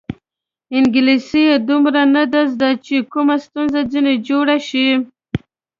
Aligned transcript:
انګلیسي 0.77 1.41
یې 1.49 1.55
دومره 1.67 2.01
نه 2.15 2.23
ده 2.33 2.41
زده 2.53 2.69
چې 2.85 2.95
کومه 3.11 3.35
ستونزه 3.45 3.79
ځنې 3.91 4.15
جوړه 4.27 4.57
شي. 4.67 4.87